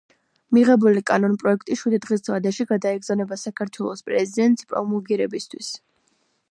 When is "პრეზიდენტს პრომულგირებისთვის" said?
4.09-5.73